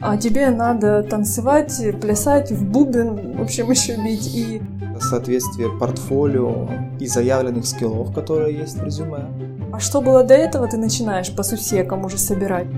[0.00, 4.62] А тебе надо танцевать, плясать, в бубен, в общем, еще бить и...
[5.00, 6.68] Соответствие портфолио
[7.00, 9.26] и заявленных скиллов, которые есть в резюме.
[9.72, 12.68] А что было до этого, ты начинаешь по сусекам уже собирать?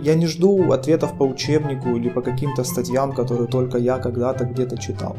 [0.00, 4.78] Я не жду ответов по учебнику или по каким-то статьям, которые только я когда-то где-то
[4.78, 5.16] читал.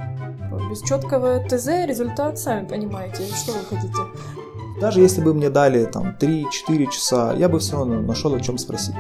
[0.72, 4.02] Без четкого ТЗ результат, сами понимаете, что вы хотите.
[4.80, 6.46] Даже если бы мне дали там 3-4
[6.92, 8.96] часа, я бы все равно нашел о чем спросить.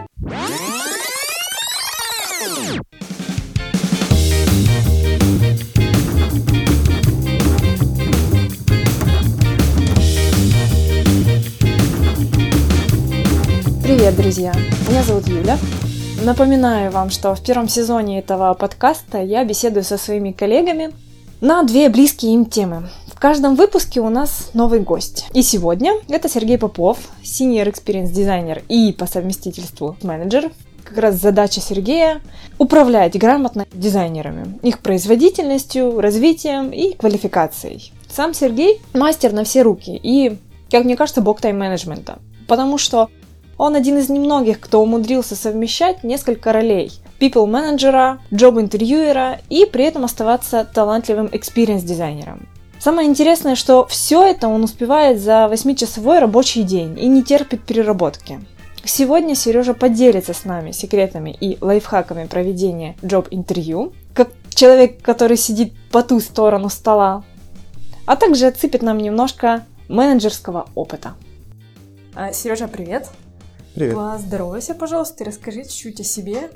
[14.01, 14.53] Привет, друзья!
[14.89, 15.59] Меня зовут Юля.
[16.23, 20.89] Напоминаю вам, что в первом сезоне этого подкаста я беседую со своими коллегами
[21.39, 22.89] на две близкие им темы.
[23.05, 25.27] В каждом выпуске у нас новый гость.
[25.35, 30.49] И сегодня это Сергей Попов, senior experience дизайнер и по совместительству менеджер.
[30.83, 32.21] Как раз задача Сергея–
[32.57, 37.93] управлять грамотно дизайнерами, их производительностью, развитием и квалификацией.
[38.09, 40.39] Сам Сергей– мастер на все руки и,
[40.71, 42.17] как мне кажется, бог тайм-менеджмента.
[42.47, 43.07] Потому что
[43.61, 49.83] он один из немногих, кто умудрился совмещать несколько ролей– people менеджера, job интервьюера и при
[49.85, 52.49] этом оставаться талантливым experience дизайнером.
[52.79, 58.39] Самое интересное, что все это он успевает за 8-часовой рабочий день и не терпит переработки.
[58.83, 66.01] Сегодня Сережа поделится с нами секретами и лайфхаками проведения job-интервью, как человек, который сидит по
[66.01, 67.23] ту сторону стола,
[68.07, 71.13] а также отсыпет нам немножко менеджерского опыта.
[72.15, 73.07] А, Сережа, привет!
[73.73, 73.95] Привет.
[73.95, 76.51] Поздоровайся, пожалуйста, и расскажи чуть-чуть о себе.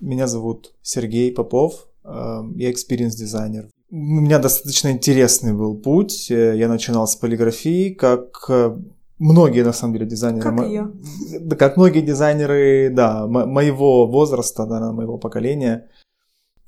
[0.00, 3.68] Меня зовут Сергей Попов, э, я experience-дизайнер.
[3.90, 6.30] У меня достаточно интересный был путь.
[6.30, 8.74] Э, я начинал с полиграфии, как э,
[9.18, 10.42] многие, на самом деле, дизайнеры.
[10.42, 11.46] Как.
[11.46, 15.88] Да, как многие дизайнеры, да, моего возраста, да, моего поколения.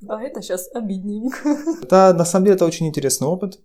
[0.07, 1.57] А это сейчас обидненько.
[1.83, 3.59] Это, на самом деле, это очень интересный опыт.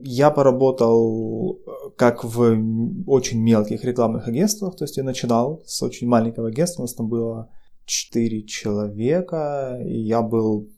[0.00, 2.58] Я поработал э, как в
[3.06, 7.08] очень мелких рекламных агентствах, то есть я начинал с очень маленького агентства, у нас там
[7.08, 7.48] было
[7.86, 10.68] 4 человека, и я был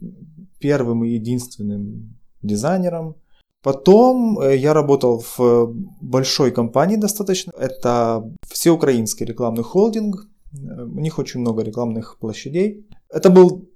[0.61, 3.17] первым и единственным дизайнером.
[3.63, 11.19] Потом э, я работал в большой компании достаточно, это всеукраинский рекламный холдинг, э, у них
[11.19, 12.87] очень много рекламных площадей.
[13.11, 13.69] Это был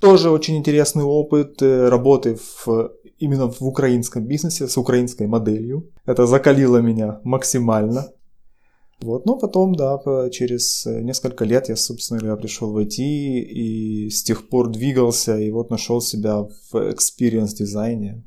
[0.00, 5.90] тоже очень интересный опыт работы в именно в украинском бизнесе с украинской моделью.
[6.06, 8.08] Это закалило меня максимально.
[9.00, 9.98] Вот, но потом, да,
[10.30, 15.50] через несколько лет я, собственно говоря, пришел в IT и с тех пор двигался и
[15.50, 18.24] вот нашел себя в experience дизайне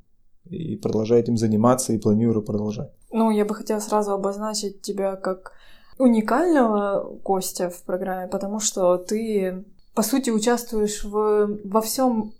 [0.49, 2.91] и продолжаю этим заниматься и планирую продолжать.
[3.11, 5.53] Ну, я бы хотела сразу обозначить тебя как
[5.97, 9.65] уникального гостя в программе, потому что ты,
[9.95, 12.33] по сути, участвуешь в, во всем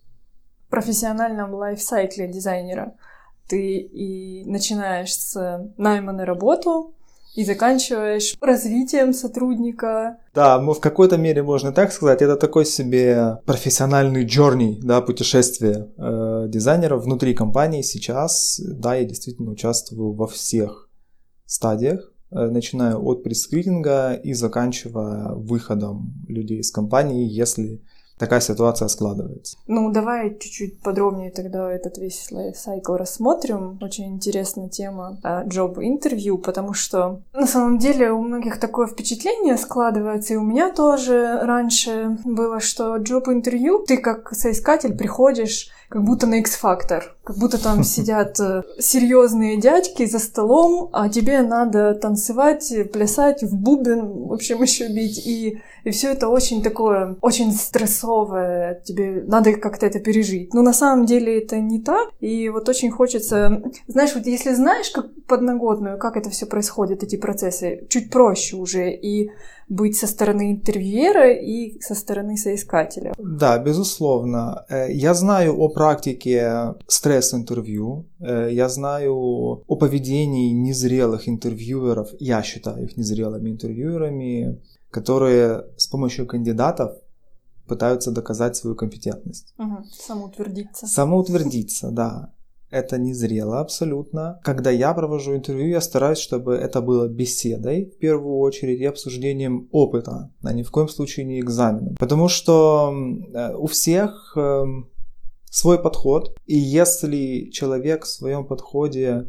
[0.70, 2.94] профессиональном лайфсайкле дизайнера.
[3.48, 6.94] Ты и начинаешь с найма на работу,
[7.38, 10.18] и заканчиваешь развитием сотрудника.
[10.34, 12.24] Да, в какой-то мере можно так сказать.
[12.24, 17.84] Это такой себе профессиональный journey, да, путешествие э, дизайнера внутри компании.
[17.84, 20.90] Сейчас, да, я действительно участвую во всех
[21.46, 27.84] стадиях, э, начиная от прескрининга и заканчивая выходом людей из компании, если
[28.18, 29.58] такая ситуация складывается.
[29.68, 33.78] Ну, давай чуть-чуть подробнее тогда этот весь лайфсайкл рассмотрим.
[33.82, 40.34] Очень интересная тема job интервью, потому что на самом деле у многих такое впечатление складывается,
[40.34, 46.28] и у меня тоже раньше было, что job интервью ты как соискатель приходишь как будто
[46.28, 52.74] на X-фактор, как будто там сидят э, серьезные дядьки за столом, а тебе надо танцевать,
[52.94, 58.82] плясать в бубен, в общем, еще бить, и, и все это очень такое, очень стрессовое,
[58.86, 60.54] тебе надо как-то это пережить.
[60.54, 64.90] Но на самом деле это не так, и вот очень хочется, знаешь, вот если знаешь
[64.92, 69.32] как подноготную, как это все происходит, эти процессы, чуть проще уже, и
[69.70, 73.14] быть со стороны интервьюера и со стороны соискателя.
[73.18, 74.66] Да, безусловно.
[74.70, 79.16] Э, я знаю о практике стресс-интервью, э, я знаю
[79.68, 86.94] о поведении незрелых интервьюеров, я считаю их незрелыми интервьюерами, которые с помощью кандидатов
[87.68, 89.54] пытаются доказать свою компетентность.
[89.58, 90.88] Угу, самоутвердиться.
[90.88, 92.32] Самоутвердиться, да
[92.70, 94.40] это не зрело абсолютно.
[94.44, 99.70] Когда я провожу интервью, я стараюсь, чтобы это было беседой в первую очередь и обсуждением
[99.72, 101.96] опыта, а ни в коем случае не экзаменом.
[101.98, 102.94] Потому что
[103.34, 104.90] э, у всех эм,
[105.50, 109.28] свой подход, и если человек в своем подходе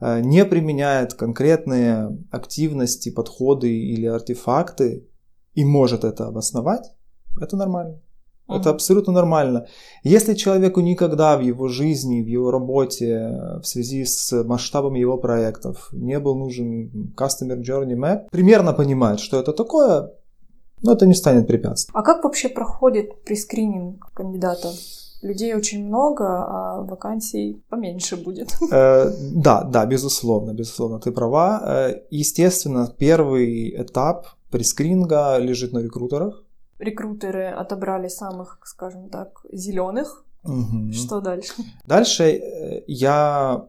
[0.00, 5.06] э, не применяет конкретные активности, подходы или артефакты
[5.54, 6.94] и может это обосновать,
[7.40, 8.00] Это нормально.
[8.56, 9.66] Это абсолютно нормально.
[10.04, 15.88] Если человеку никогда в его жизни, в его работе, в связи с масштабом его проектов
[15.92, 20.10] не был нужен Customer Journey Map, примерно понимает, что это такое,
[20.82, 21.96] но это не станет препятствием.
[21.96, 24.74] А как вообще проходит прескрининг кандидатов?
[25.22, 28.56] Людей очень много, а вакансий поменьше будет.
[28.72, 31.60] Э, да, да, безусловно, безусловно, ты права.
[31.62, 36.42] Э, естественно, первый этап прескрининга лежит на рекрутерах
[36.80, 40.24] рекрутеры отобрали самых, скажем так, зеленых.
[40.44, 40.92] Угу.
[40.92, 41.52] Что дальше?
[41.86, 43.68] Дальше э, я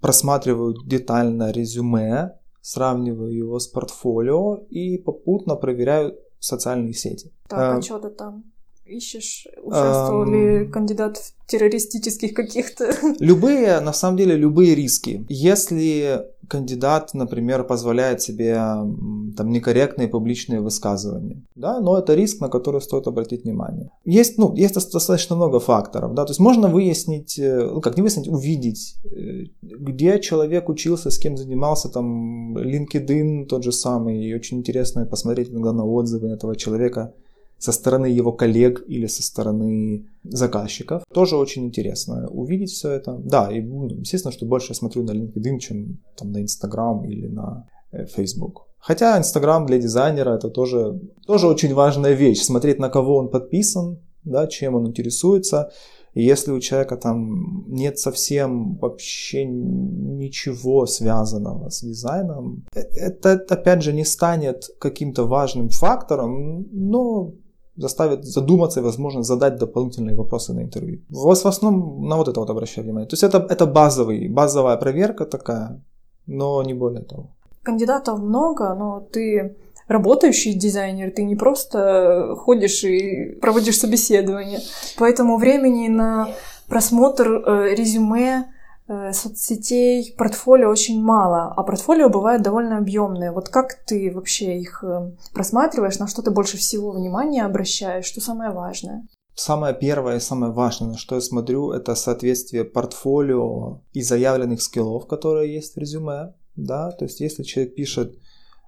[0.00, 7.32] просматриваю детально резюме, сравниваю его с портфолио и попутно проверяю социальные сети.
[7.48, 8.44] Так, а, а что ты там
[8.86, 9.46] ищешь?
[9.62, 12.92] Участвовал ли кандидат в террористических каких-то?
[13.18, 15.24] Любые, на самом деле, любые риски.
[15.28, 22.80] Если кандидат, например, позволяет себе там некорректные публичные высказывания, да, но это риск, на который
[22.80, 23.90] стоит обратить внимание.
[24.04, 28.02] Есть, ну, есть достаточно много факторов, да, то есть можно выяснить, э, ну, как не
[28.02, 34.34] выяснить, увидеть, э, где человек учился, с кем занимался, там, LinkedIn тот же самый, и
[34.34, 37.14] очень интересно посмотреть иногда на отзывы этого человека,
[37.64, 41.02] со стороны его коллег или со стороны заказчиков.
[41.12, 43.14] Тоже очень интересно увидеть все это.
[43.24, 47.26] Да, и ну, естественно, что больше я смотрю на LinkedIn, чем там, на Instagram или
[47.26, 48.66] на э, Facebook.
[48.78, 52.42] Хотя Instagram для дизайнера это тоже, тоже очень важная вещь.
[52.42, 55.70] Смотреть, на кого он подписан, да, чем он интересуется.
[56.12, 63.82] И если у человека там нет совсем вообще ничего связанного с дизайном, э, это опять
[63.82, 67.32] же не станет каким-то важным фактором, но
[67.76, 71.00] заставит задуматься и, возможно, задать дополнительные вопросы на интервью.
[71.08, 73.08] В основном на вот это вот обращаю внимание.
[73.08, 75.82] То есть это, это базовый, базовая проверка такая,
[76.26, 77.30] но не более того.
[77.62, 79.56] Кандидатов много, но ты
[79.88, 84.60] работающий дизайнер, ты не просто ходишь и проводишь собеседование.
[84.98, 86.28] Поэтому времени на
[86.68, 88.53] просмотр э, резюме
[88.86, 93.32] соцсетей, портфолио очень мало, а портфолио бывают довольно объемные.
[93.32, 98.20] Вот как ты вообще их э, просматриваешь, на что ты больше всего внимания обращаешь, что
[98.20, 99.06] самое важное?
[99.34, 105.06] Самое первое и самое важное, на что я смотрю, это соответствие портфолио и заявленных скиллов,
[105.06, 106.34] которые есть в резюме.
[106.54, 106.92] Да?
[106.92, 108.16] То есть если человек пишет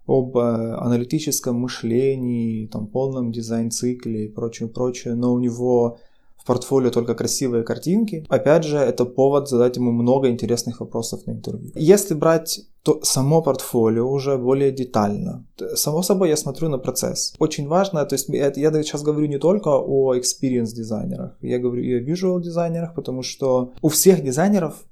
[0.06, 5.98] об э, аналитическом мышлении, там, полном дизайн-цикле и прочее, прочее, но у него
[6.46, 11.72] портфолио только красивые картинки, опять же, это повод задать ему много интересных вопросов на интервью.
[11.74, 15.44] Если брать то само портфолио уже более детально.
[15.74, 17.34] Само собой, я смотрю на процесс.
[17.40, 21.94] Очень важно, то есть я сейчас говорю не только о experience дизайнерах, я говорю и
[21.94, 24.86] о visual дизайнерах, потому что у всех дизайнеров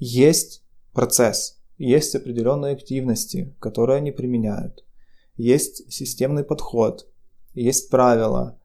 [0.00, 4.84] есть процесс, есть определенные активности, которые они применяют,
[5.36, 7.06] есть системный подход,
[7.54, 8.58] есть правила,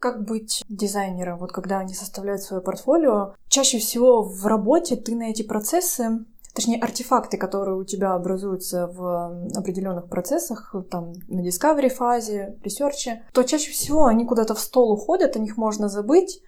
[0.00, 3.34] как быть дизайнером, вот когда они составляют свое портфолио?
[3.48, 9.46] Чаще всего в работе ты на эти процессы точнее, артефакты, которые у тебя образуются в
[9.56, 14.90] определенных процессах, там, на discovery фазе, research е, то чаще всего они куда-то в стол
[14.90, 16.42] уходят, о них можно забыть,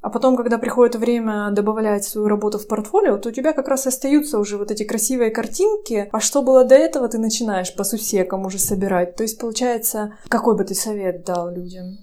[0.00, 3.86] а потом, когда приходит время добавлять свою работу в портфолио, то у тебя как раз
[3.86, 8.44] остаются уже вот эти красивые картинки, а что было до этого, ты начинаешь по сусекам
[8.44, 9.14] уже собирать.
[9.14, 11.98] То есть, получается, какой бы ты совет дал людям?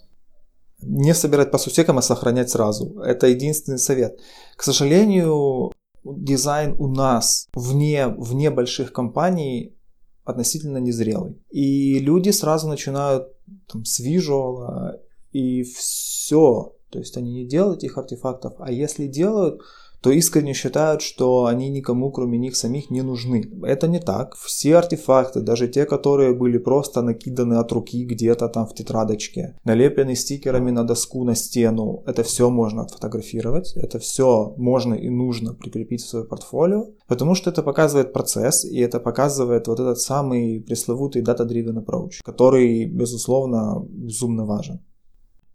[0.82, 3.00] Не собирать по сусекам, а сохранять сразу.
[3.00, 4.20] Это единственный совет.
[4.56, 5.72] К сожалению,
[6.04, 9.76] дизайн у нас вне, вне больших компаний
[10.24, 11.42] относительно незрелый.
[11.50, 13.28] И люди сразу начинают
[13.68, 16.76] там, с визуала и все.
[16.92, 19.62] То есть они не делают этих артефактов, а если делают,
[20.02, 23.52] то искренне считают, что они никому, кроме них самих, не нужны.
[23.64, 24.36] Это не так.
[24.36, 30.16] Все артефакты, даже те, которые были просто накиданы от руки где-то там в тетрадочке, налеплены
[30.16, 36.02] стикерами на доску, на стену, это все можно отфотографировать, это все можно и нужно прикрепить
[36.02, 41.22] в свое портфолио, потому что это показывает процесс, и это показывает вот этот самый пресловутый
[41.22, 44.80] data-driven approach, который, безусловно, безумно важен.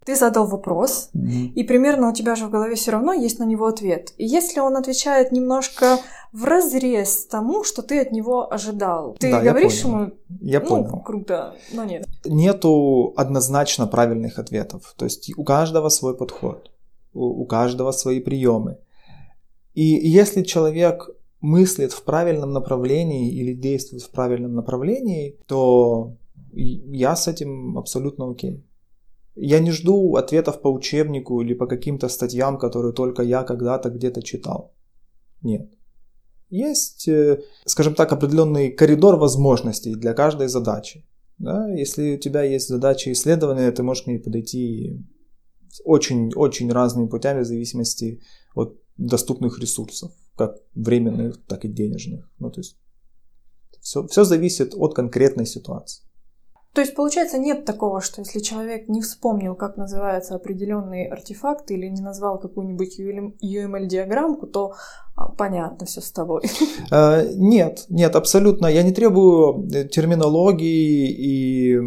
[0.05, 1.53] Ты задал вопрос, mm-hmm.
[1.55, 4.13] и примерно у тебя же в голове все равно есть на него ответ.
[4.17, 5.97] И если он отвечает немножко
[6.31, 10.67] в разрез тому, что ты от него ожидал, ты да, говоришь я ему, я ну,
[10.67, 11.01] понял.
[11.03, 12.05] круто, но нет.
[12.23, 14.93] Нету однозначно правильных ответов.
[14.95, 16.71] То есть у каждого свой подход,
[17.13, 18.77] у, у каждого свои приемы.
[19.73, 21.09] И если человек
[21.41, 26.13] мыслит в правильном направлении или действует в правильном направлении, то
[26.53, 28.63] я с этим абсолютно окей.
[29.35, 34.21] Я не жду ответов по учебнику или по каким-то статьям, которые только я когда-то где-то
[34.21, 34.73] читал.
[35.41, 35.69] Нет.
[36.49, 41.05] Есть, э, скажем так, определенный коридор возможностей для каждой задачи.
[41.37, 41.67] Да?
[41.69, 45.03] Если у тебя есть задача исследования, ты можешь к ней подойти
[45.83, 48.21] очень-очень разными путями в зависимости
[48.53, 52.29] от доступных ресурсов, как временных, так и денежных.
[52.39, 52.77] Ну, то есть
[53.81, 56.04] все, все зависит от конкретной ситуации.
[56.75, 61.87] То есть, получается, нет такого, что если человек не вспомнил, как называется определенный артефакт или
[61.87, 64.73] не назвал какую-нибудь UML-диаграммку, то
[65.15, 66.41] а, понятно все с тобой.
[66.91, 68.67] Э, нет, нет, абсолютно.
[68.67, 71.79] Я не требую э, терминологии и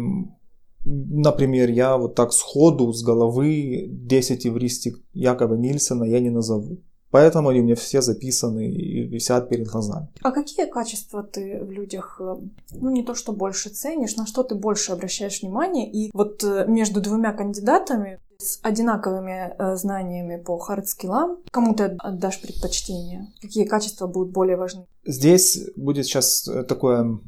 [0.85, 6.81] Например, я вот так сходу с головы 10 эвристик Якова Нильсона я не назову.
[7.11, 10.07] Поэтому они у меня все записаны и висят перед глазами.
[10.21, 12.35] А какие качества ты в людях, э,
[12.71, 15.91] ну не то что больше ценишь, на что ты больше обращаешь внимание?
[15.91, 22.41] И вот э, между двумя кандидатами с одинаковыми э, знаниями по хардскиллам, кому ты отдашь
[22.41, 23.27] предпочтение?
[23.41, 24.85] Какие качества будут более важны?
[25.03, 27.19] Здесь будет сейчас такое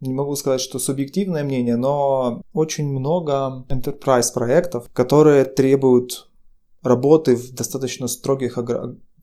[0.00, 6.30] не могу сказать, что субъективное мнение, но очень много enterprise проектов, которые требуют
[6.82, 8.56] работы в достаточно строгих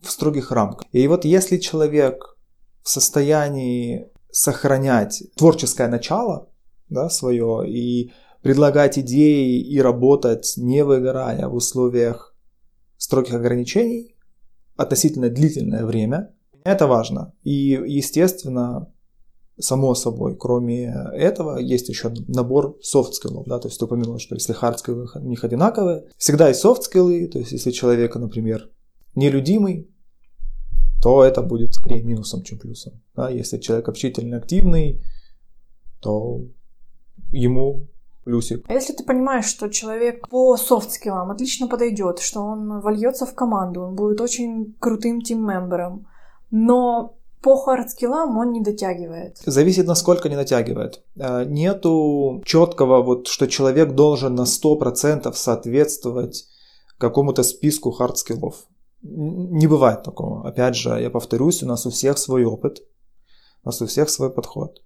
[0.01, 0.88] в строгих рамках.
[0.92, 2.38] И вот если человек
[2.84, 6.50] в состоянии сохранять творческое начало
[6.89, 8.12] да, свое и
[8.42, 12.36] предлагать идеи и работать, не выгорая в условиях
[12.98, 14.16] строгих ограничений
[14.75, 17.34] относительно длительное время, это важно.
[17.44, 18.92] И, естественно,
[19.60, 24.54] само собой, кроме этого, есть еще набор skills, да, то есть ты упомянул, что если
[24.56, 28.70] skills у них одинаковые, всегда soft skills, то есть если человек, например,
[29.18, 29.90] нелюдимый,
[31.02, 33.02] то это будет скорее минусом, чем плюсом.
[33.16, 33.30] Да?
[33.30, 35.02] Если человек общительный, активный,
[36.02, 36.42] то
[37.32, 37.88] ему
[38.24, 38.66] плюсик.
[38.68, 43.82] А если ты понимаешь, что человек по софт-скиллам отлично подойдет, что он вольется в команду,
[43.82, 46.08] он будет очень крутым тим-мембером,
[46.52, 49.38] но по хард-скиллам он не дотягивает.
[49.46, 51.04] Зависит, насколько не дотягивает.
[51.16, 56.46] Э, нету четкого, вот, что человек должен на 100% соответствовать
[56.98, 58.56] какому-то списку хард-скиллов.
[59.10, 60.48] Не бывает такого.
[60.48, 62.82] Опять же, я повторюсь, у нас у всех свой опыт,
[63.64, 64.82] у нас у всех свой подход.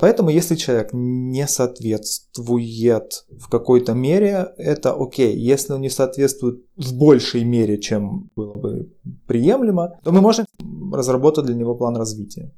[0.00, 5.36] Поэтому, если человек не соответствует в какой-то мере, это окей.
[5.36, 8.92] Если он не соответствует в большей мере, чем было бы
[9.26, 10.46] приемлемо, то мы можем
[10.92, 12.50] разработать для него план развития.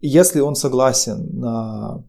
[0.00, 2.04] Если он согласен на,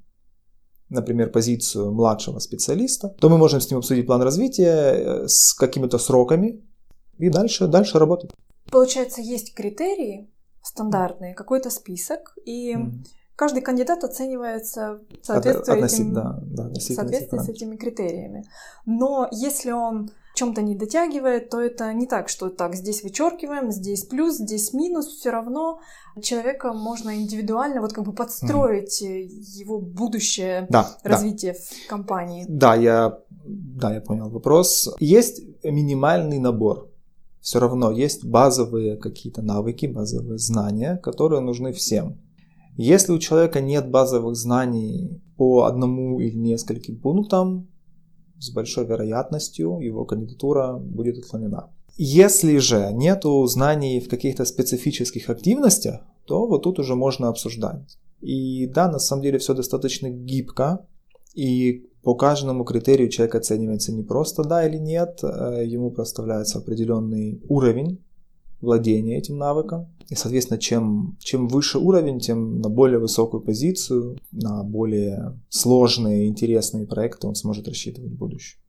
[0.89, 5.97] например, позицию младшего специалиста, то мы можем с ним обсудить план развития э, с какими-то
[5.97, 6.61] сроками,
[7.17, 8.31] и дальше, дальше работать.
[8.71, 10.29] Получается, есть критерии
[10.63, 12.91] стандартные, какой-то список, и mm.
[13.35, 16.01] каждый кандидат оценивается в соответствии, Относи...
[16.01, 16.13] этим...
[16.13, 18.45] да, да, соответствии с этими критериями.
[18.85, 23.71] Но если он в чем-то не дотягивает, то это не так, что так, здесь вычеркиваем,
[23.71, 25.81] здесь плюс, здесь минус, все равно
[26.21, 29.27] человека можно индивидуально вот как бы подстроить mm.
[29.59, 31.59] его будущее да, развитие да.
[31.59, 32.45] в компании.
[32.47, 34.95] Да, я, да, я понял вопрос.
[34.99, 36.92] Есть минимальный набор
[37.43, 42.21] все равно есть базовые какие-то навыки, базовые знания, которые нужны всем.
[42.77, 47.67] Если у человека нет базовых знаний по одному или нескольким пунктам,
[48.39, 51.69] с большой вероятностью его кандидатура будет отклонена.
[51.97, 57.97] Если же нет знаний в каких-то специфических активностях, то вот тут уже можно обсуждать.
[58.21, 60.87] И да, на самом деле все достаточно гибко,
[61.33, 67.41] и по каждому критерию человек оценивается не просто да или нет, э, ему проставляется определенный
[67.47, 68.03] уровень
[68.59, 69.93] владения этим навыком.
[70.09, 76.85] И, соответственно, чем, чем выше уровень, тем на более высокую позицию, на более сложные, интересные
[76.85, 78.59] проекты он сможет рассчитывать в будущем.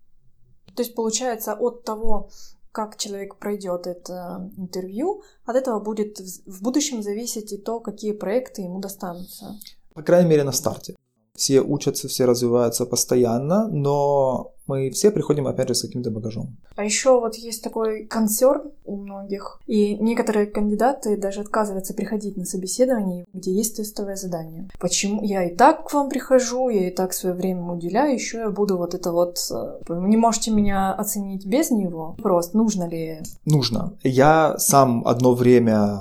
[0.75, 2.31] То есть, получается, от того,
[2.73, 8.63] как человек пройдет это интервью, от этого будет в будущем зависеть и то, какие проекты
[8.63, 9.57] ему достанутся.
[9.95, 10.97] По крайней мере, на старте.
[11.37, 16.57] Все учатся, все развиваются постоянно, но мы все приходим, опять же, с каким-то багажом.
[16.77, 22.45] А еще вот есть такой консерн у многих, и некоторые кандидаты даже отказываются приходить на
[22.45, 24.69] собеседование, где есть тестовое задание.
[24.79, 25.23] Почему?
[25.23, 28.77] Я и так к вам прихожу, я и так свое время уделяю, еще я буду
[28.77, 29.39] вот это вот...
[29.51, 32.17] Э, вы не можете меня оценить без него?
[32.23, 33.21] Просто нужно ли?
[33.45, 33.93] Нужно.
[34.03, 35.99] Я сам одно время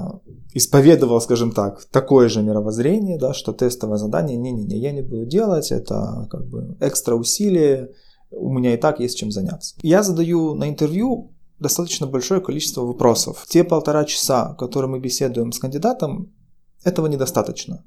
[0.54, 5.72] исповедовал, скажем так, такое же мировоззрение, да, что тестовое задание, не-не-не, я не буду делать,
[5.72, 7.92] это как бы экстра усилие,
[8.32, 9.76] у меня и так есть чем заняться.
[9.82, 13.46] Я задаю на интервью достаточно большое количество вопросов.
[13.48, 16.32] Те полтора часа, которые мы беседуем с кандидатом,
[16.84, 17.84] этого недостаточно.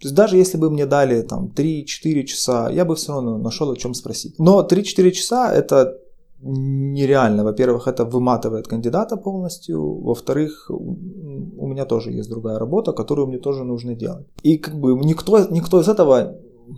[0.00, 3.70] То есть даже если бы мне дали там 3-4 часа, я бы все равно нашел
[3.70, 4.38] о чем спросить.
[4.38, 5.98] Но 3-4 часа это
[6.40, 7.42] нереально.
[7.42, 10.00] Во-первых, это выматывает кандидата полностью.
[10.02, 14.26] Во-вторых, у меня тоже есть другая работа, которую мне тоже нужно делать.
[14.42, 16.34] И как бы никто, никто из этого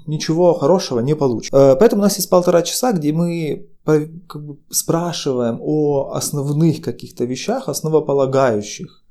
[0.07, 1.55] ничего хорошего не получит.
[1.55, 7.25] Э, поэтому у нас есть полтора часа, где мы как бы спрашиваем о основных каких-то
[7.25, 9.03] вещах, основополагающих,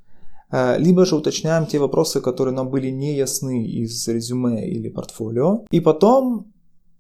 [0.52, 5.66] э, либо же уточняем те вопросы, которые нам были не ясны из резюме или портфолио.
[5.72, 6.54] И потом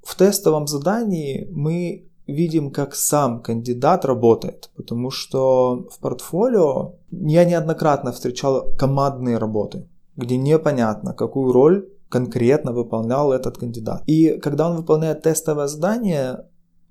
[0.04, 8.12] в тестовом задании мы видим, как сам кандидат работает, потому что в портфолио я неоднократно
[8.12, 14.04] встречал командные работы, где непонятно, какую роль конкретно выполнял этот кандидат.
[14.08, 16.46] И когда он выполняет тестовое задание,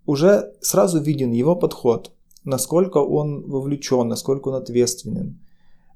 [0.06, 2.12] уже сразу виден его подход,
[2.44, 5.40] насколько он вовлечен, насколько он ответственен,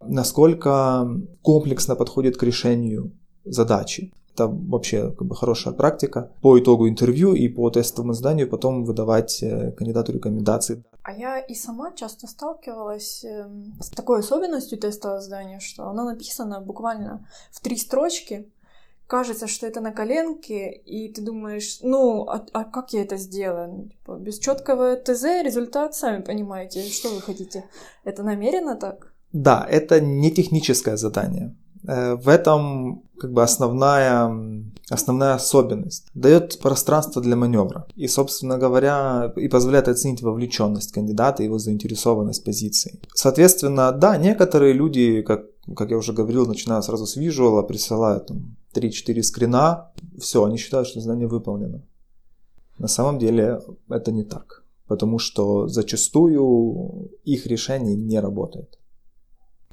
[0.03, 1.09] насколько
[1.43, 3.13] комплексно подходит к решению
[3.45, 4.13] задачи.
[4.35, 6.31] Это вообще как бы хорошая практика.
[6.41, 10.85] По итогу интервью и по тестовому заданию потом выдавать э, кандидату рекомендации.
[11.03, 16.61] А я и сама часто сталкивалась эм, с такой особенностью тестового задания, что оно написано
[16.61, 18.51] буквально в три строчки,
[19.07, 23.69] кажется, что это на коленке, и ты думаешь, ну, а, а как я это сделаю?
[23.69, 27.65] Ну, типа, без четкого ТЗ результат, сами понимаете, что вы хотите.
[28.05, 29.13] Это намеренно так?
[29.33, 31.55] Да, это не техническое задание.
[31.87, 34.35] Э, в этом как бы основная,
[34.91, 36.07] основная особенность.
[36.15, 37.87] Дает пространство для маневра.
[37.95, 43.01] И, собственно говоря, и позволяет оценить вовлеченность кандидата, его заинтересованность позицией.
[43.15, 45.45] Соответственно, да, некоторые люди, как,
[45.77, 50.89] как я уже говорил, начиная сразу с визуала, присылают там, 3-4 скрина, все, они считают,
[50.89, 51.83] что задание выполнено.
[52.79, 58.79] На самом деле это не так, потому что зачастую их решение не работает.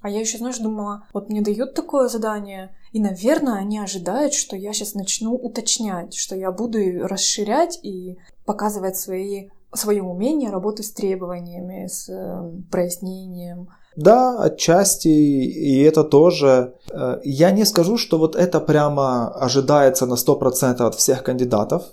[0.01, 4.55] А я еще, знаешь, думала, вот мне дают такое задание, и, наверное, они ожидают, что
[4.55, 10.91] я сейчас начну уточнять, что я буду расширять и показывать свои, свое умение работы с
[10.91, 13.69] требованиями, с э, прояснением.
[13.95, 16.75] Да, отчасти, и это тоже.
[16.91, 21.83] Э, я не скажу, что вот это прямо ожидается на 100% от всех кандидатов,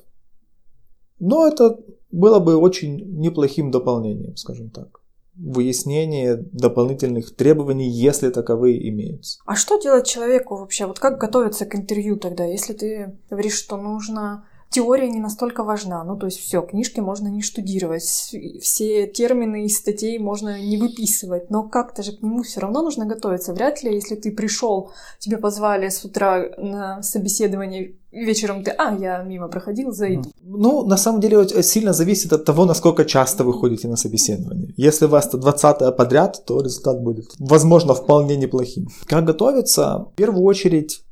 [1.19, 1.79] но это
[2.13, 5.01] было бы очень неплохим дополнением, скажем так
[5.38, 9.40] выяснение дополнительных требований, если таковые имеются.
[9.44, 10.87] А что делать человеку вообще?
[10.87, 16.05] Вот как готовиться к интервью тогда, если ты говоришь, что нужно теория не настолько важна.
[16.05, 18.02] Ну, то есть все, книжки можно не штудировать,
[18.61, 23.07] все термины из статей можно не выписывать, но как-то же к нему все равно нужно
[23.07, 23.52] готовиться.
[23.52, 29.22] Вряд ли, если ты пришел, тебе позвали с утра на собеседование, вечером ты, а, я
[29.22, 30.31] мимо проходил, зайду.
[30.42, 34.72] Ну, на самом деле, сильно зависит от того, насколько часто вы ходите на собеседование.
[34.76, 38.88] Если у вас 20 подряд, то результат будет, возможно, вполне неплохим.
[39.07, 40.07] Как готовиться?
[40.12, 41.06] В первую очередь,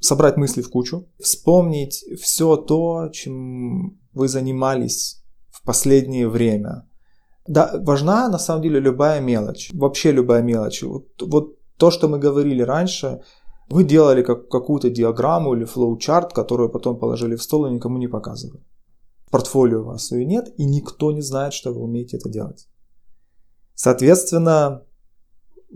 [0.00, 6.88] собрать мысли в кучу, вспомнить все то, чем вы занимались в последнее время.
[7.46, 10.82] Да, важна на самом деле любая мелочь, вообще любая мелочь.
[10.82, 13.22] Вот, вот то, что мы говорили раньше,
[13.68, 18.08] вы делали как, какую-то диаграмму или флоу-чарт, которую потом положили в стол и никому не
[18.08, 18.62] показывали.
[19.30, 22.68] Портфолио у вас ее нет, и никто не знает, что вы умеете это делать.
[23.74, 24.82] Соответственно,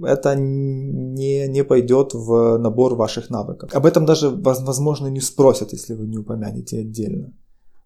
[0.03, 3.71] это не, не пойдет в набор ваших навыков.
[3.75, 7.33] Об этом даже, возможно, не спросят, если вы не упомянете отдельно.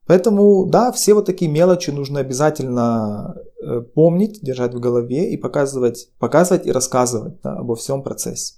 [0.07, 6.09] Поэтому, да, все вот такие мелочи нужно обязательно э, помнить, держать в голове и показывать,
[6.19, 8.55] показывать и рассказывать да, обо всем процессе.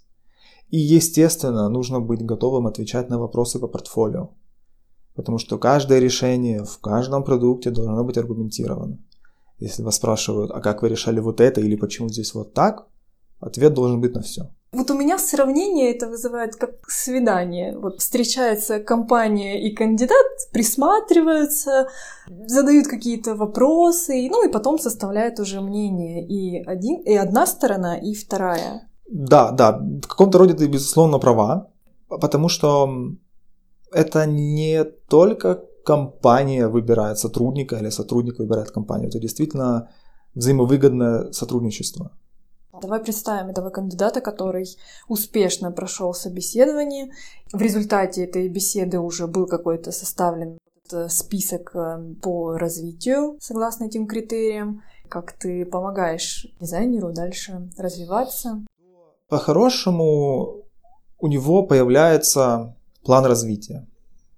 [0.69, 4.31] И, естественно, нужно быть готовым отвечать на вопросы по портфолио.
[5.17, 8.99] Потому что каждое решение в каждом продукте должно быть аргументировано.
[9.59, 12.87] Если вас спрашивают, а как вы решали вот это или почему здесь вот так,
[13.41, 14.51] Ответ должен быть на все.
[14.73, 17.77] Вот у меня сравнение это вызывает как свидание.
[17.77, 21.89] Вот встречается компания и кандидат, присматриваются,
[22.47, 28.15] задают какие-то вопросы, ну и потом составляют уже мнение и, один, и одна сторона, и
[28.15, 28.89] вторая.
[29.11, 31.69] Да, да, в каком-то роде ты, безусловно, права,
[32.09, 32.89] потому что
[33.93, 39.91] это не только компания выбирает сотрудника или сотрудник выбирает компанию, это действительно
[40.35, 42.13] взаимовыгодное сотрудничество.
[42.81, 44.67] Давай представим этого кандидата, который
[45.09, 47.13] успешно прошел собеседование.
[47.53, 50.59] В результате этой беседы уже был какой-то составлен
[51.09, 54.83] список э, по развитию согласно этим критериям.
[55.09, 58.65] Как ты помогаешь дизайнеру дальше развиваться?
[59.29, 60.65] По-хорошему,
[61.19, 63.87] у него появляется план развития,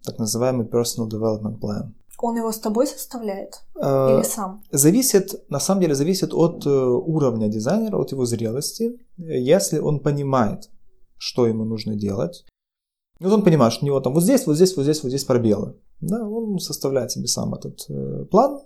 [0.05, 1.93] так называемый personal development plan.
[2.25, 4.63] Он его с тобой составляет э, или сам?
[4.71, 8.97] Зависит, на самом деле, зависит от э, уровня дизайнера, от его зрелости.
[9.19, 10.71] Если он понимает,
[11.19, 12.45] что ему нужно делать,
[13.19, 15.25] вот он понимает, что у него там вот здесь, вот здесь, вот здесь, вот здесь
[15.25, 15.75] пробелы.
[16.01, 18.61] Да, он составляет себе сам этот э, план,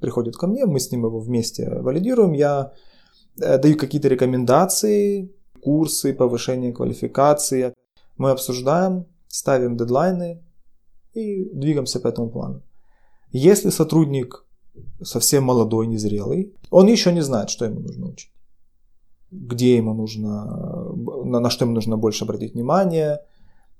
[0.00, 2.72] приходит ко мне, мы с ним его вместе валидируем, я
[3.36, 7.74] даю какие-то рекомендации, курсы, повышение квалификации.
[8.16, 10.42] Мы обсуждаем, ставим дедлайны
[11.12, 12.62] и двигаемся по этому плану.
[13.34, 14.44] Если сотрудник
[15.02, 18.32] совсем молодой, незрелый, он еще не знает, что ему нужно учить,
[19.32, 20.92] где ему нужно,
[21.40, 23.22] на, что ему нужно больше обратить внимание,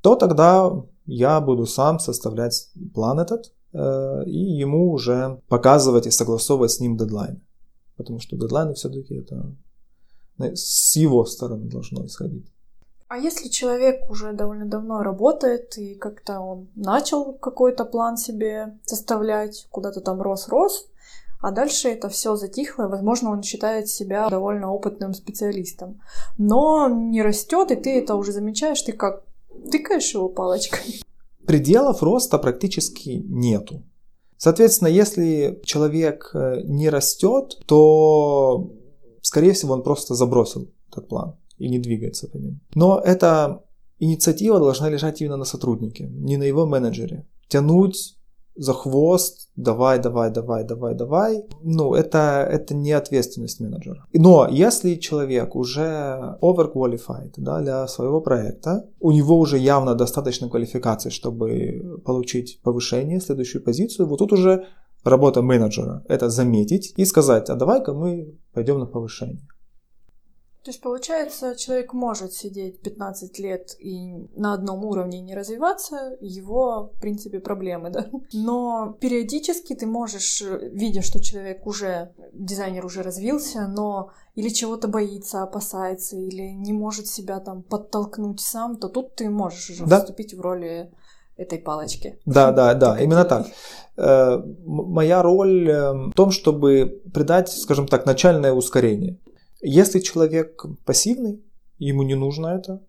[0.00, 0.72] то тогда
[1.06, 6.96] я буду сам составлять план этот э, и ему уже показывать и согласовывать с ним
[6.96, 7.40] дедлайн.
[7.96, 9.54] Потому что дедлайны все-таки это
[10.36, 12.52] с его стороны должно исходить.
[13.08, 19.66] А если человек уже довольно давно работает и как-то он начал какой-то план себе составлять,
[19.70, 20.88] куда-то там рос-рос,
[21.40, 26.00] а дальше это все затихло, и, возможно, он считает себя довольно опытным специалистом.
[26.38, 29.24] Но не растет, и ты это уже замечаешь, ты как
[29.70, 31.02] тыкаешь его палочкой.
[31.46, 33.82] Пределов роста практически нету.
[34.38, 38.70] Соответственно, если человек э, не растет, то,
[39.20, 42.60] скорее всего, он просто забросил этот план и не двигается по ним.
[42.74, 43.62] Но эта
[43.98, 47.26] инициатива должна лежать именно на сотруднике, не на его менеджере.
[47.48, 48.16] Тянуть
[48.56, 51.44] за хвост, давай, давай, давай, давай, давай.
[51.62, 54.06] Ну, это, это не ответственность менеджера.
[54.12, 61.10] Но если человек уже overqualified да, для своего проекта, у него уже явно достаточно квалификации,
[61.10, 64.66] чтобы получить повышение, следующую позицию, вот тут уже
[65.04, 69.48] работа менеджера– это заметить и сказать, а давай-ка мы пойдем на повышение.
[70.64, 76.90] То есть, получается, человек может сидеть 15 лет и на одном уровне не развиваться, его,
[76.96, 78.06] в принципе, проблемы, да.
[78.32, 85.42] Но периодически ты можешь, видя, что человек уже, дизайнер уже развился, но или чего-то боится,
[85.42, 90.00] опасается, или не может себя там подтолкнуть сам, то тут ты можешь уже да.
[90.00, 90.90] вступить в роли
[91.36, 92.18] этой палочки.
[92.24, 93.48] Да, да, да, именно так.
[93.98, 99.18] Э, моя роль эм, в том, чтобы придать, скажем так, начальное ускорение.
[99.64, 101.42] Если человек пассивный,
[101.78, 102.82] ему не нужно это,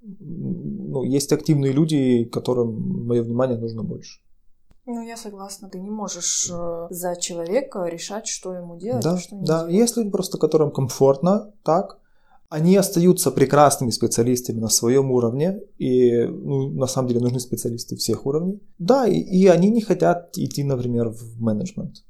[0.00, 4.20] ну, есть активные люди, которым мое внимание нужно больше.
[4.84, 9.18] Ну, я согласна, ты не можешь э, за человека решать, что ему делать, да, а
[9.18, 9.58] что не да.
[9.60, 9.74] делать.
[9.74, 11.98] Есть люди просто, которым комфортно так,
[12.48, 18.26] они остаются прекрасными специалистами на своем уровне, и ну, на самом деле нужны специалисты всех
[18.26, 18.60] уровней.
[18.78, 22.02] Да, и, и они не хотят идти, например, в менеджмент.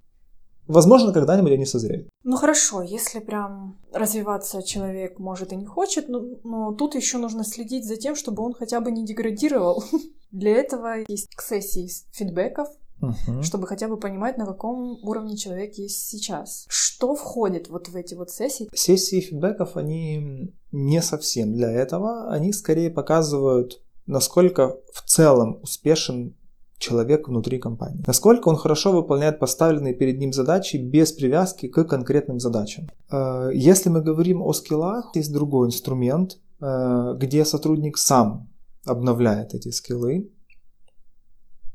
[0.72, 2.08] Возможно, когда-нибудь они созреют.
[2.24, 7.44] Ну хорошо, если прям развиваться человек может и не хочет, но, но тут еще нужно
[7.44, 9.84] следить за тем, чтобы он хотя бы не деградировал.
[10.30, 12.68] Для этого есть сессии фидбэков,
[13.02, 13.42] угу.
[13.42, 16.64] чтобы хотя бы понимать, на каком уровне человек есть сейчас.
[16.68, 18.68] Что входит вот в эти вот сессии?
[18.74, 22.30] Сессии фидбэков, они не совсем для этого.
[22.30, 26.36] Они скорее показывают, насколько в целом успешен
[26.82, 28.02] человек внутри компании.
[28.06, 32.88] Насколько он хорошо выполняет поставленные перед ним задачи без привязки к конкретным задачам.
[33.10, 38.48] Э, если мы говорим о скиллах, есть другой инструмент, э, где сотрудник сам
[38.84, 40.30] обновляет эти скиллы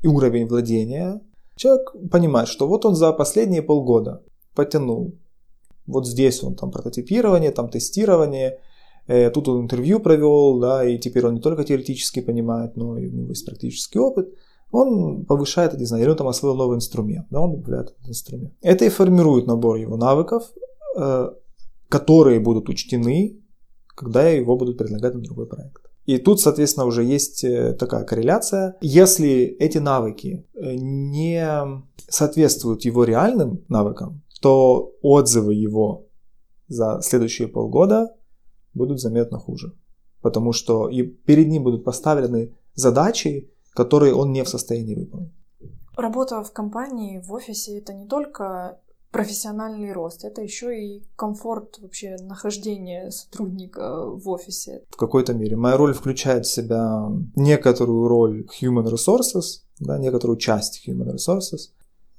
[0.02, 1.20] и уровень владения.
[1.56, 4.22] Человек понимает, что вот он за последние полгода
[4.54, 5.14] потянул.
[5.86, 8.58] Вот здесь он там прототипирование, там тестирование,
[9.06, 13.08] э, тут он интервью провел, да, и теперь он не только теоретически понимает, но и
[13.08, 14.28] у него есть практический опыт–
[14.70, 18.54] он повышает эти знания, или он там освоил новый инструмент, да, он добавляет этот инструмент.
[18.60, 20.42] Это и формирует набор его навыков,
[20.96, 21.28] э,
[21.88, 23.40] которые будут учтены,
[23.88, 25.82] когда его будут предлагать на другой проект.
[26.08, 28.76] И тут, соответственно, уже есть э, такая корреляция.
[28.80, 31.46] Если эти навыки э, не
[32.08, 36.06] соответствуют его реальным навыкам, то отзывы его
[36.68, 38.08] за следующие полгода
[38.72, 39.74] будут заметно хуже.
[40.22, 45.32] Потому что и перед ним будут поставлены задачи, которые он не в состоянии выполнить.
[45.96, 48.78] Работа в компании, в офисе это не только
[49.12, 54.82] профессиональный рост, это еще и комфорт вообще нахождения сотрудника в офисе.
[54.90, 55.56] В какой-то мере.
[55.56, 61.70] Моя роль включает в себя некоторую роль human resources, да, некоторую часть human resources.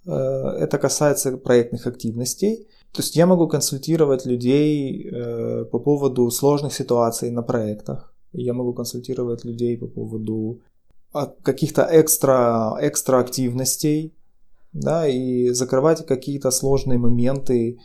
[0.07, 2.67] Э, это касается проектных активностей.
[2.93, 8.15] То есть я могу консультировать людей э, по поводу сложных ситуаций на проектах.
[8.31, 10.61] Я могу консультировать людей по поводу
[11.11, 14.13] каких-то экстра, экстра активностей,
[14.73, 17.79] да, и закрывать какие-то сложные моменты,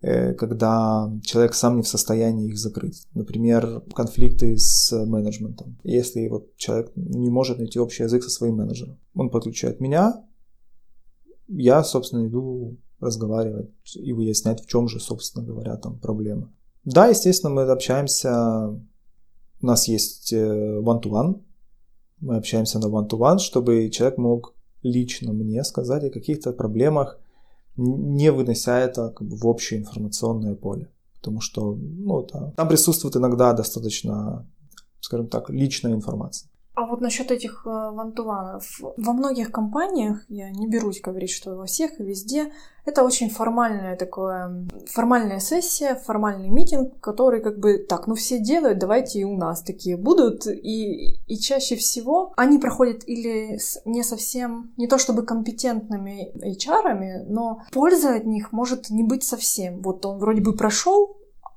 [0.00, 3.06] э, когда человек сам не в состоянии их закрыть.
[3.14, 5.78] Например, конфликты с менеджментом.
[5.84, 10.24] Если вот человек не может найти общий язык со своим менеджером, он подключает меня,
[11.48, 16.52] я, собственно, иду разговаривать и выяснять, в чем же, собственно говоря, там проблема.
[16.84, 21.40] Да, естественно, мы общаемся, у нас есть э, one-to-one,
[22.20, 27.18] мы общаемся на one-to-one, чтобы человек мог лично мне сказать о каких-то проблемах,
[27.76, 30.90] не вынося это как бы, в общее информационное поле.
[31.16, 34.46] Потому что ну, да, там присутствует иногда достаточно,
[35.00, 36.50] скажем так, личная информация.
[36.76, 38.80] А вот насчет этих э, вантуванов.
[38.98, 42.52] Во многих компаниях, я не берусь говорить, что во всех и везде,
[42.84, 48.78] это очень формальная такое, формальная сессия, формальный митинг, который как бы так, ну все делают,
[48.78, 50.46] давайте и у нас такие будут.
[50.46, 57.24] И, и чаще всего они проходят или с не совсем, не то чтобы компетентными HR,
[57.26, 59.80] но польза от них может не быть совсем.
[59.80, 61.16] Вот он вроде бы прошел,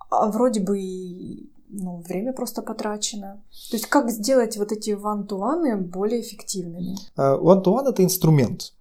[0.09, 3.43] а вроде бы и ну, время просто потрачено.
[3.69, 6.97] То есть как сделать вот эти one-to-one более эффективными?
[7.15, 8.73] А, one-to-one это инструмент.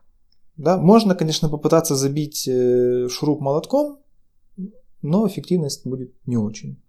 [0.57, 0.77] Да?
[0.77, 3.99] Можно, конечно, попытаться забить э, шуруп молотком,
[5.03, 6.83] но эффективность будет не очень.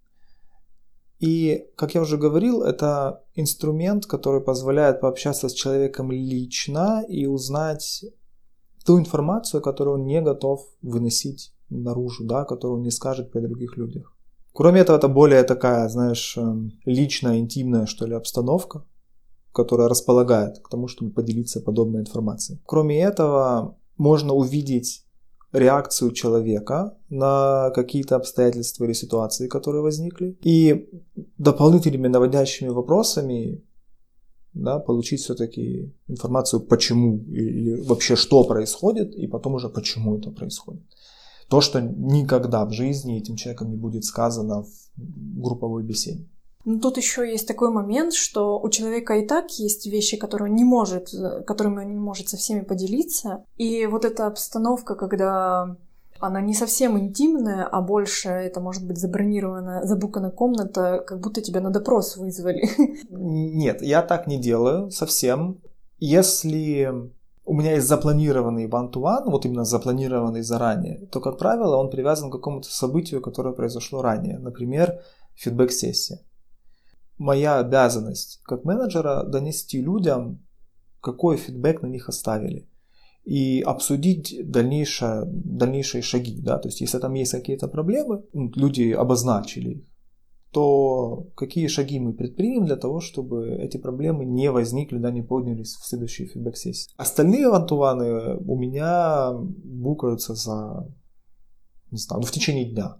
[1.20, 8.06] И, как я уже говорил, это инструмент, который позволяет пообщаться с человеком лично и узнать
[8.86, 13.76] ту информацию, которую он не готов выносить наружу, да, которую он не скажет при других
[13.76, 14.16] людях.
[14.52, 18.84] Кроме этого, это более такая, знаешь, эм, личная, интимная, что ли, обстановка,
[19.52, 22.60] которая располагает к тому, чтобы поделиться подобной информацией.
[22.66, 25.04] Кроме этого, можно увидеть
[25.52, 30.88] реакцию человека на какие-то обстоятельства или ситуации, которые возникли, и
[31.38, 33.64] дополнительными наводящими вопросами
[34.52, 40.82] да, получить все-таки информацию, почему или вообще что происходит, и потом уже почему это происходит.
[41.50, 46.24] То, что никогда в жизни этим человеком не будет сказано в групповой беседе.
[46.64, 50.56] Ну, тут еще есть такой момент, что у человека и так есть вещи, которые он
[50.56, 51.08] не может,
[51.46, 53.44] которыми он не может со всеми поделиться.
[53.56, 55.76] И вот эта обстановка, когда
[56.20, 61.60] она не совсем интимная, а больше это может быть забронирована, забукана комната, как будто тебя
[61.60, 62.68] на допрос вызвали.
[63.10, 65.58] Нет, я так не делаю совсем.
[65.98, 67.10] Если
[67.50, 72.34] у меня есть запланированный one-to-one, вот именно запланированный заранее, то, как правило, он привязан к
[72.34, 74.38] какому-то событию, которое произошло ранее.
[74.38, 75.00] Например,
[75.34, 76.20] фидбэк-сессия.
[77.18, 80.46] Моя обязанность как менеджера донести людям,
[81.00, 82.68] какой фидбэк на них оставили.
[83.24, 86.40] И обсудить дальнейшее, дальнейшие шаги.
[86.40, 86.56] Да?
[86.58, 89.89] То есть, если там есть какие-то проблемы, ну, люди обозначили их,
[90.52, 95.76] то какие шаги мы предпримем для того, чтобы эти проблемы не возникли, да, не поднялись
[95.76, 96.92] в следующей фидбэк-сессии.
[96.96, 100.88] Остальные вантуваны у меня букаются за,
[101.90, 102.96] не знаю, ну, в течение дня.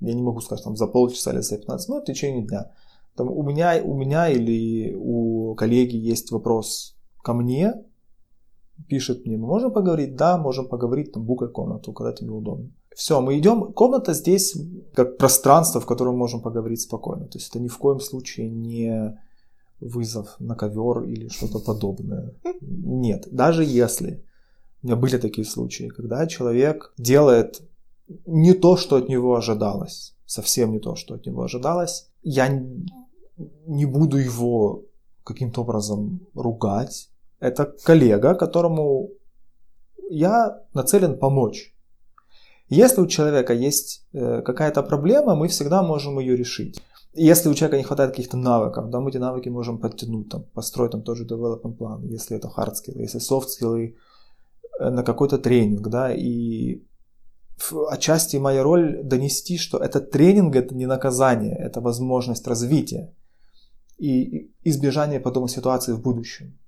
[0.00, 2.70] Я не могу сказать, там, за полчаса или за 15 минут, в течение дня.
[3.16, 7.74] Там, у, меня, у меня или у коллеги есть вопрос ко мне,
[8.88, 10.14] пишет мне, мы можем поговорить?
[10.14, 12.70] Да, можем поговорить, там, букай комнату, когда тебе удобно.
[12.94, 13.72] Все, мы идем.
[13.72, 14.56] Комната здесь
[14.94, 17.26] как пространство, в котором можем поговорить спокойно.
[17.26, 19.18] То есть это ни в коем случае не
[19.80, 22.34] вызов на ковер или что-то подобное.
[22.60, 24.24] Нет, даже если
[24.82, 27.62] у меня были такие случаи, когда человек делает
[28.26, 32.48] не то, что от него ожидалось, совсем не то, что от него ожидалось, я
[33.66, 34.84] не буду его
[35.24, 37.10] каким-то образом ругать.
[37.40, 39.10] Это коллега, которому
[40.10, 41.73] я нацелен помочь.
[42.68, 46.82] Если у человека есть э, какая-то проблема, мы всегда можем ее решить.
[47.12, 50.92] Если у человека не хватает каких-то навыков, да, мы эти навыки можем подтянуть, там, построить
[50.92, 53.94] там тоже development план, если это hard skill, если soft skills,
[54.80, 56.82] э, на какой-то тренинг, да, и
[57.88, 63.14] отчасти моя роль донести, что этот тренинг это не наказание, это возможность развития
[63.98, 66.58] и избежания подобных ситуаций в будущем.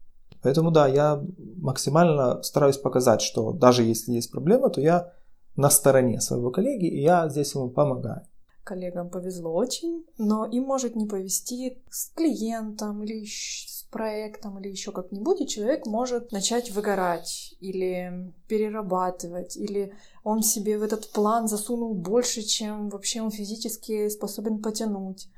[0.43, 1.23] Поэтому да, я
[1.57, 5.13] максимально стараюсь показать, что даже если есть проблема, то я
[5.57, 8.27] на стороне своего коллеги, и я здесь ему помогаю.
[8.65, 14.91] Коллегам повезло очень, но им может не повезти с клиентом или с проектом или еще
[14.91, 19.93] как-нибудь, и человек может начать выгорать или перерабатывать, или
[20.25, 25.29] он себе в этот план засунул больше, чем вообще он физически способен потянуть.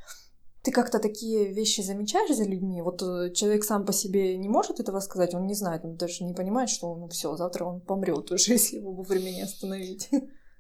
[0.69, 2.83] Ты как-то такие вещи замечаешь за людьми?
[2.83, 6.25] Вот э, человек сам по себе не может этого сказать, он не знает, он даже
[6.25, 10.11] не понимает, что ну все, завтра он помрет уже, если его вовремя не остановить.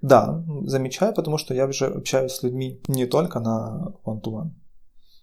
[0.00, 4.52] Да, замечаю, потому что я уже общаюсь с людьми не только на one-to-one.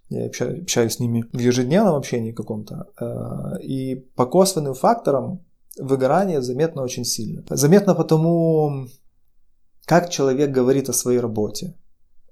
[0.10, 2.86] Я общаюсь с ними в ежедневном общении каком-то.
[3.00, 5.44] Э, и по косвенным факторам
[5.80, 7.44] выгорание заметно очень сильно.
[7.50, 8.86] Заметно потому,
[9.86, 11.74] как человек говорит о своей работе,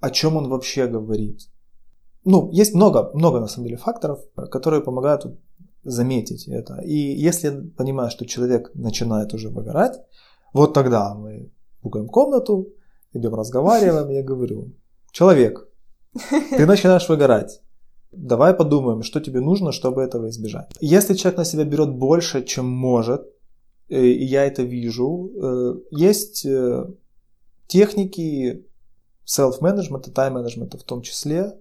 [0.01, 1.49] о чем он вообще говорит,
[2.25, 4.19] ну, есть много, много на самом деле факторов,
[4.51, 5.25] которые помогают
[5.83, 6.81] заметить это.
[6.81, 9.99] И если понимаю, что человек начинает уже выгорать,
[10.53, 12.69] вот тогда мы пугаем комнату,
[13.13, 14.71] идем разговариваем, я говорю,
[15.11, 15.67] человек,
[16.51, 17.61] ты начинаешь выгорать.
[18.11, 20.71] Давай подумаем, что тебе нужно, чтобы этого избежать.
[20.79, 23.21] Если человек на себя берет больше, чем может,
[23.89, 26.85] э, и я это вижу, э, есть э,
[27.67, 28.67] техники
[29.25, 31.53] self-management, time-management в том числе,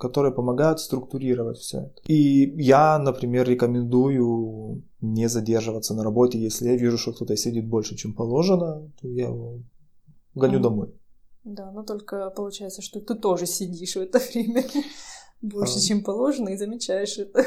[0.00, 2.00] которые помогают структурировать все это.
[2.06, 7.96] И я, например, рекомендую не задерживаться на работе, если я вижу, что кто-то сидит больше,
[7.96, 9.60] чем положено, то я его
[10.34, 10.62] гоню mm.
[10.62, 10.94] домой.
[11.44, 14.64] Да, но только получается, что ты тоже сидишь в это время
[15.42, 15.80] больше, а...
[15.80, 17.44] чем положено, и замечаешь это.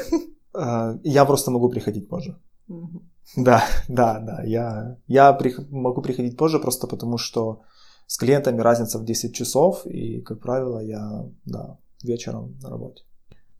[0.54, 2.36] А, я просто могу приходить позже.
[2.68, 3.02] Mm-hmm.
[3.36, 4.42] Да, да, да.
[4.44, 7.62] Я, я при, могу приходить позже просто потому, что
[8.06, 13.04] с клиентами разница в 10 часов, и, как правило, я, да, вечером на работе.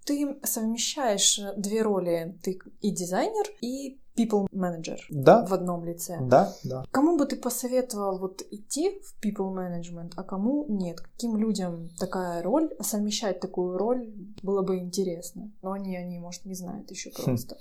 [0.04, 2.38] Ты совмещаешь э, две роли.
[2.42, 5.44] Ты и дизайнер, и people manager да.
[5.46, 6.18] в одном лице.
[6.20, 6.85] Да, да.
[6.90, 11.00] Кому бы ты посоветовал вот идти в people management, а кому нет?
[11.00, 15.50] Каким людям такая роль, совмещать такую роль было бы интересно?
[15.62, 17.24] Но они, они, может, не знают еще хм.
[17.24, 17.54] просто.
[17.54, 17.59] Хм.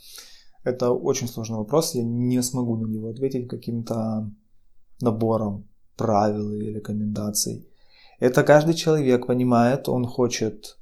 [0.63, 1.95] Это очень сложный вопрос.
[1.95, 4.31] Я не смогу на него ответить каким-то
[5.01, 5.67] набором
[5.97, 7.67] правил и рекомендаций.
[8.23, 10.77] Это каждый человек понимает, он хочет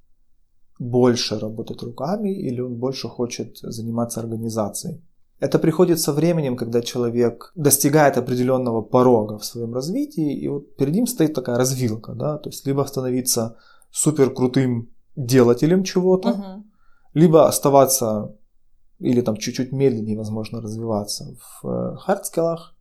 [0.79, 5.01] больше работать руками или он больше хочет заниматься организацией.
[5.39, 10.93] Это приходит со временем, когда человек достигает определенного порога в своем развитии, и вот перед
[10.93, 13.55] ним стоит такая развилка, да, то есть либо становиться
[13.89, 16.61] супер крутым делателем чего-то, uh-huh.
[17.15, 18.35] либо оставаться
[18.99, 22.75] или там чуть-чуть медленнее, возможно, развиваться в хардскиллах,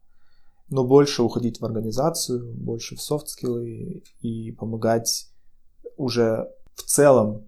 [0.70, 5.28] но больше уходить в организацию, больше в софт-скиллы и помогать
[5.96, 7.46] уже в целом,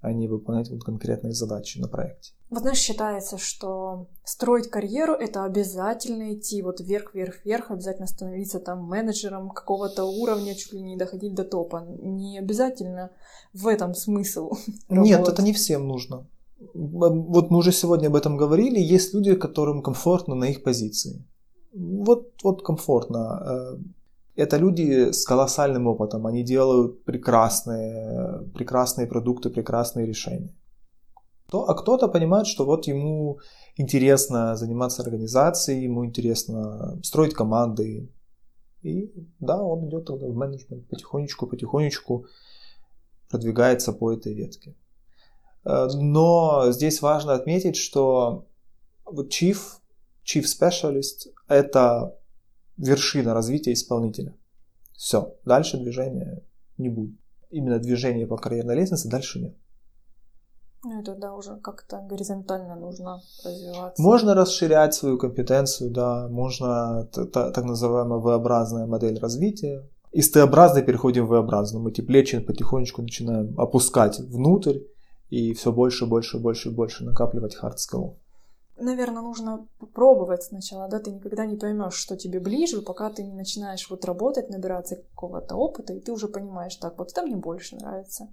[0.00, 2.32] а не выполнять вот конкретные задачи на проекте.
[2.50, 8.58] Вот знаешь, считается, что строить карьеру— это обязательно идти вот вверх, вверх, вверх, обязательно становиться
[8.58, 11.86] там менеджером какого-то уровня, чуть ли не доходить до топа.
[12.00, 13.10] Не обязательно
[13.52, 14.52] в этом смысл.
[14.88, 16.26] Нет, это не всем нужно.
[16.74, 21.24] Вот мы уже сегодня об этом говорили, есть люди, которым комфортно на их позиции
[21.72, 23.42] вот, вот комфортно.
[23.44, 23.78] Э,
[24.36, 30.54] это люди с колоссальным опытом, они делают прекрасные, прекрасные продукты, прекрасные решения.
[31.50, 33.38] А кто-то понимает, что вот ему
[33.76, 38.12] интересно заниматься организацией, ему интересно строить команды.
[38.82, 42.26] И да, он идет в менеджмент потихонечку, потихонечку
[43.30, 44.76] продвигается по этой ветке.
[45.64, 48.46] Э, но здесь важно отметить, что
[49.04, 49.58] вот Chief
[50.28, 52.14] Chief Specialist– это
[52.76, 54.36] вершина развития исполнителя.
[54.92, 56.42] Все, дальше движения
[56.76, 57.18] не будет.
[57.50, 59.56] Именно движение по карьерной лестнице дальше нет.
[60.84, 64.02] Ну, это да, уже как-то горизонтально нужно развиваться.
[64.02, 69.88] Можно расширять свою компетенцию, да, можно так называемая V-образная модель развития.
[70.12, 71.82] Из Т-образной переходим в V-образную.
[71.82, 74.80] Мы эти плечи потихонечку начинаем опускать внутрь
[75.30, 78.16] и все больше, больше, больше, больше накапливать хард скиллов
[78.80, 83.32] наверное, нужно попробовать сначала, да, ты никогда не поймешь, что тебе ближе, пока ты не
[83.32, 87.76] начинаешь вот работать, набираться какого-то опыта, и ты уже понимаешь, так, вот это мне больше
[87.76, 88.28] нравится,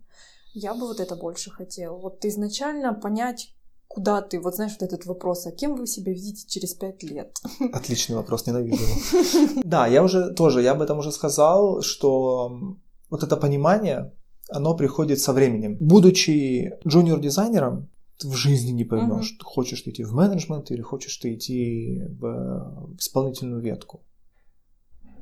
[0.53, 1.97] я бы вот это больше хотел.
[1.97, 3.53] Вот изначально понять,
[3.87, 7.37] куда ты, вот знаешь, вот этот вопрос, а кем вы себя видите через пять лет?
[7.73, 8.83] Отличный вопрос, ненавижу.
[9.63, 12.77] Да, я уже тоже, я об этом уже сказал, что
[13.09, 14.13] вот это понимание,
[14.49, 15.77] оно приходит со временем.
[15.79, 17.89] Будучи джуниор-дизайнером,
[18.23, 19.43] в жизни не поймешь, uh-huh.
[19.43, 24.01] хочешь ты идти в менеджмент или хочешь ты идти в исполнительную ветку.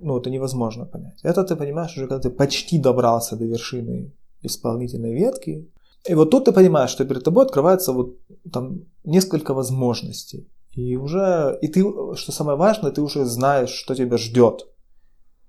[0.02, 1.20] Ну, это невозможно понять.
[1.24, 5.70] Это ты понимаешь уже, когда ты почти добрался до вершины исполнительной ветки.
[6.10, 8.18] И вот тут ты понимаешь, что перед тобой открывается вот
[8.52, 10.50] там несколько возможностей.
[10.72, 11.82] И уже, и ты,
[12.16, 14.68] что самое важное, ты уже знаешь, что тебя ждет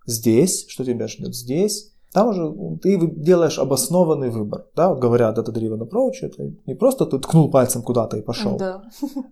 [0.06, 4.66] здесь, что тебя ждет здесь, там уже ты делаешь обоснованный выбор.
[4.76, 4.88] Да?
[4.88, 8.84] Вот говорят, data-driven approach, это не просто ты ткнул пальцем куда-то и пошел, да.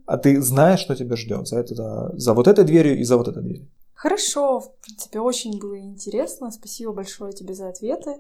[0.07, 3.29] а ты знаешь, что тебя ждет за, это, за вот этой дверью и за вот
[3.29, 3.71] этой дверью.
[3.95, 6.51] Хорошо, в принципе, очень было интересно.
[6.51, 8.17] Спасибо большое тебе за ответы.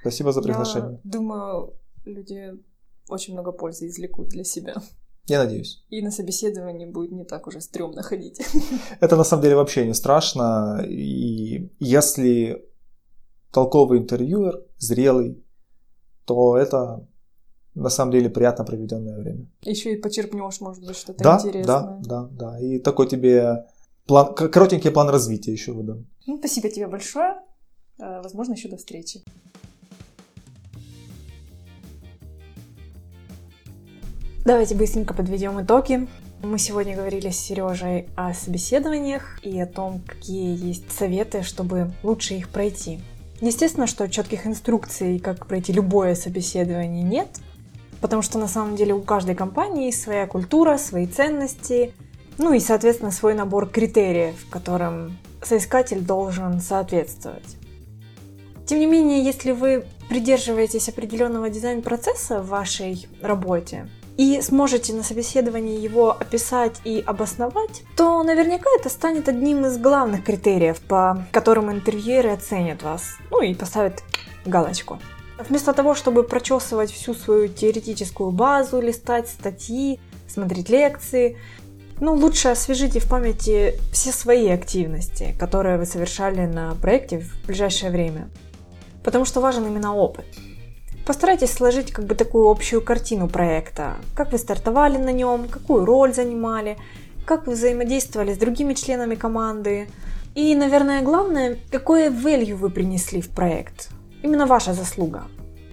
[0.00, 1.00] Спасибо за приглашение.
[1.04, 2.54] Я думаю, люди
[3.08, 4.74] очень много пользы извлекут для себя.
[5.26, 5.84] Я надеюсь.
[5.88, 8.40] И на собеседовании будет не так уже стрёмно ходить.
[9.00, 10.84] Это на самом деле вообще не страшно.
[10.84, 12.69] И если
[13.52, 15.44] толковый интервьюер, зрелый,
[16.24, 17.06] то это
[17.74, 19.46] на самом деле приятно проведенное время.
[19.62, 21.64] Еще и почерпнешь, может быть, что-то да, интересное.
[21.64, 22.60] Да, да, да.
[22.60, 23.66] И такой тебе
[24.06, 26.06] план, коротенький план развития еще выдам.
[26.26, 27.40] Ну, спасибо тебе большое.
[27.98, 29.22] Э, возможно, еще до встречи.
[34.44, 36.08] Давайте быстренько подведем итоги.
[36.42, 42.34] Мы сегодня говорили с Сережей о собеседованиях и о том, какие есть советы, чтобы лучше
[42.34, 43.00] их пройти.
[43.40, 47.28] Естественно, что четких инструкций, как пройти любое собеседование, нет,
[48.00, 51.94] потому что на самом деле у каждой компании своя культура, свои ценности,
[52.36, 57.56] ну и, соответственно, свой набор критериев, которым соискатель должен соответствовать.
[58.66, 63.88] Тем не менее, если вы придерживаетесь определенного дизайн-процесса в вашей работе,
[64.20, 70.24] и сможете на собеседовании его описать и обосновать, то наверняка это станет одним из главных
[70.24, 74.02] критериев, по которым интервьюеры оценят вас, ну и поставят
[74.44, 74.98] галочку.
[75.48, 79.98] Вместо того, чтобы прочесывать всю свою теоретическую базу, листать статьи,
[80.28, 81.38] смотреть лекции,
[81.98, 87.90] ну, лучше освежите в памяти все свои активности, которые вы совершали на проекте в ближайшее
[87.90, 88.28] время.
[89.02, 90.26] Потому что важен именно опыт.
[91.06, 93.96] Постарайтесь сложить как бы такую общую картину проекта.
[94.14, 96.76] Как вы стартовали на нем, какую роль занимали,
[97.24, 99.88] как вы взаимодействовали с другими членами команды.
[100.34, 103.88] И, наверное, главное, какое value вы принесли в проект.
[104.22, 105.24] Именно ваша заслуга.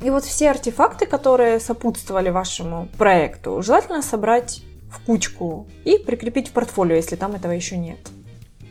[0.02, 6.52] И вот все артефакты, которые сопутствовали вашему проекту, желательно собрать в кучку и прикрепить в
[6.52, 8.00] портфолио, если там этого еще нет.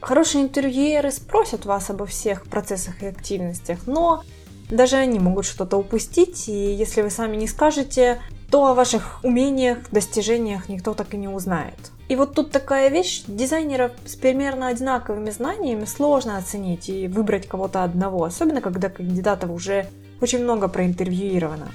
[0.00, 4.22] Хорошие интервьюеры спросят вас обо всех процессах и активностях, но
[4.70, 9.78] даже они могут что-то упустить, и если вы сами не скажете, то о ваших умениях,
[9.90, 11.92] достижениях никто так и не узнает.
[12.08, 17.82] И вот тут такая вещь, дизайнеров с примерно одинаковыми знаниями сложно оценить и выбрать кого-то
[17.82, 19.88] одного, особенно когда кандидатов уже
[20.20, 21.68] очень много проинтервьюировано.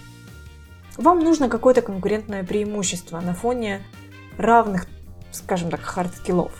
[0.98, 3.82] Вам нужно какое-то конкурентное преимущество на фоне
[4.38, 4.88] равных,
[5.32, 6.52] скажем так, хард-скиллов.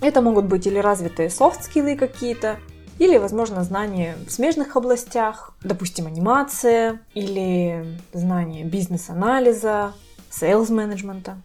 [0.00, 2.58] Это могут быть или развитые софт-скиллы какие-то,
[2.98, 9.92] или, возможно, знания в смежных областях, допустим, анимация или знания бизнес-анализа,
[10.30, 11.36] sales-менеджмента.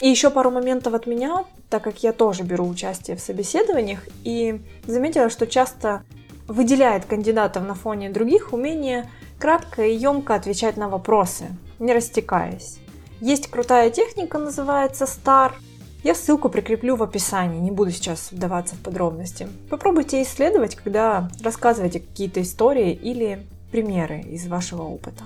[0.00, 4.60] И еще пару моментов от меня, так как я тоже беру участие в собеседованиях и
[4.86, 6.02] заметила, что часто
[6.48, 11.46] выделяет кандидатов на фоне других умение кратко и емко отвечать на вопросы,
[11.78, 12.78] не растекаясь.
[13.20, 15.52] Есть крутая техника, называется STAR–
[16.02, 19.48] я ссылку прикреплю в описании, не буду сейчас вдаваться в подробности.
[19.70, 25.24] Попробуйте исследовать, когда рассказываете какие-то истории или примеры из вашего опыта.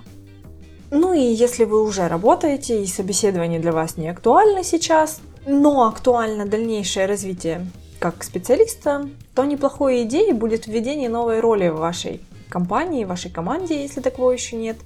[0.90, 6.46] Ну и если вы уже работаете и собеседование для вас не актуально сейчас, но актуально
[6.46, 7.66] дальнейшее развитие
[7.98, 13.82] как специалиста, то неплохой идеей будет введение новой роли в вашей компании, в вашей команде,
[13.82, 14.76] если такого еще нет.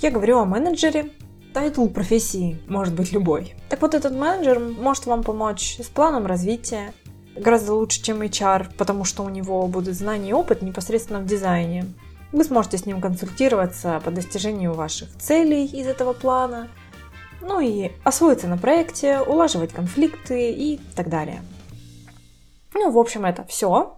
[0.00, 1.10] Я говорю о менеджере,
[1.54, 3.54] title профессии может быть любой.
[3.68, 6.92] Так вот, этот менеджер может вам помочь с планом развития,
[7.36, 11.86] гораздо лучше, чем HR, потому что у него будут знания и опыт непосредственно в дизайне.
[12.32, 16.68] Вы сможете с ним консультироваться по достижению ваших целей из этого плана,
[17.40, 21.40] ну и освоиться на проекте, улаживать конфликты и так далее.
[22.74, 23.96] Ну, в общем, это все.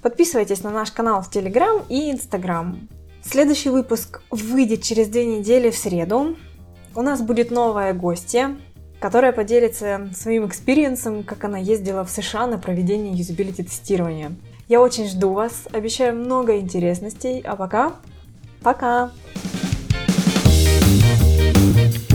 [0.00, 2.88] Подписывайтесь на наш канал в Telegram и Instagram.
[3.22, 6.36] Следующий выпуск выйдет через две недели в среду.
[6.94, 8.56] У нас будет новая гостья,
[8.98, 14.32] которая поделится своим experience ом, как она ездила в США на проведение юзабилити-тестирования.
[14.66, 17.92] Я очень жду вас, обещаю много интересностей, а пока,
[18.62, 19.12] пока!
[21.72, 22.09] thank you